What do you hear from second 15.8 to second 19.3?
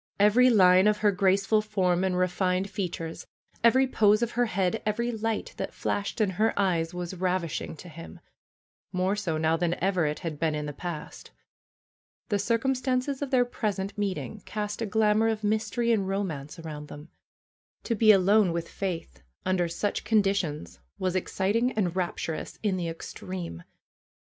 and romance around them. To be alone with Faith